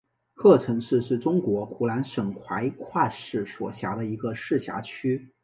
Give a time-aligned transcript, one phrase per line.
[0.33, 5.29] 鹤城区是中国湖南省怀化市所辖的一个市辖区。